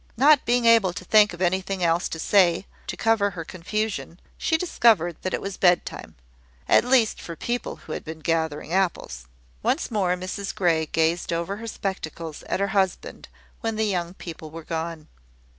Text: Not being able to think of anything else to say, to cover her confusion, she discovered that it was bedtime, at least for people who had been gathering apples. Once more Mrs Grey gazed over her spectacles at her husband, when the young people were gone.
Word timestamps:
Not 0.17 0.45
being 0.45 0.65
able 0.65 0.93
to 0.93 1.05
think 1.05 1.31
of 1.31 1.43
anything 1.43 1.83
else 1.83 2.09
to 2.09 2.17
say, 2.17 2.65
to 2.87 2.97
cover 2.97 3.29
her 3.29 3.45
confusion, 3.45 4.19
she 4.35 4.57
discovered 4.57 5.15
that 5.21 5.35
it 5.35 5.41
was 5.41 5.57
bedtime, 5.57 6.15
at 6.67 6.83
least 6.83 7.21
for 7.21 7.35
people 7.35 7.75
who 7.75 7.91
had 7.91 8.03
been 8.03 8.21
gathering 8.21 8.73
apples. 8.73 9.27
Once 9.61 9.91
more 9.91 10.15
Mrs 10.15 10.55
Grey 10.55 10.87
gazed 10.87 11.31
over 11.31 11.57
her 11.57 11.67
spectacles 11.67 12.41
at 12.49 12.59
her 12.59 12.69
husband, 12.69 13.29
when 13.59 13.75
the 13.75 13.85
young 13.85 14.15
people 14.15 14.49
were 14.49 14.63
gone. 14.63 15.07